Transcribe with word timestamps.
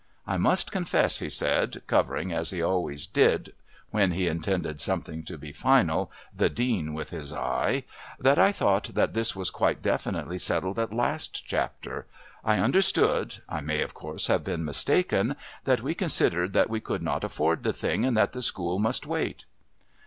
"I 0.25 0.35
must 0.37 0.71
confess," 0.71 1.19
he 1.19 1.29
said, 1.29 1.83
covering, 1.85 2.33
as 2.33 2.49
he 2.49 2.59
always 2.59 3.05
did 3.05 3.53
when 3.91 4.13
he 4.13 4.25
intended 4.25 4.81
something 4.81 5.23
to 5.25 5.37
be 5.37 5.51
final, 5.51 6.11
the 6.35 6.49
Dean 6.49 6.95
with 6.95 7.11
his 7.11 7.31
eye, 7.31 7.83
"that 8.19 8.39
I 8.39 8.51
thought 8.51 8.85
that 8.95 9.13
this 9.13 9.35
was 9.35 9.51
quite 9.51 9.83
definitely 9.83 10.39
settled 10.39 10.79
at 10.79 10.91
last 10.91 11.45
Chapter; 11.45 12.07
I 12.43 12.57
understood 12.57 13.35
I 13.47 13.61
may 13.61 13.83
of 13.83 13.93
course 13.93 14.25
have 14.25 14.43
been 14.43 14.65
mistaken 14.65 15.35
that 15.65 15.83
we 15.83 15.93
considered 15.93 16.53
that 16.53 16.67
we 16.71 16.79
could 16.79 17.03
not 17.03 17.23
afford 17.23 17.61
the 17.61 17.71
thing 17.71 18.03
and 18.03 18.17
that 18.17 18.31
the 18.31 18.41
School 18.41 18.79
must 18.79 19.05
wait." 19.05 19.45